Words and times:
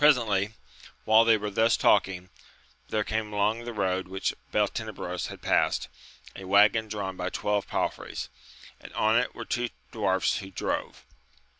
Presently, 0.01 0.53
while 1.05 1.23
they 1.25 1.37
were 1.37 1.51
thus 1.51 1.77
talking, 1.77 2.31
there 2.89 3.03
came 3.03 3.31
along 3.31 3.65
the 3.65 3.71
road 3.71 4.07
which 4.07 4.33
Beltenebros 4.51 5.27
had 5.27 5.43
passed, 5.43 5.89
a 6.35 6.45
waggon 6.45 6.87
drawn 6.87 7.15
by 7.15 7.29
twelve 7.29 7.67
palfreys, 7.67 8.27
and 8.79 8.91
on 8.93 9.15
it 9.19 9.35
were 9.35 9.45
two 9.45 9.69
dwarfs 9.91 10.39
who 10.39 10.49
drove. 10.49 11.05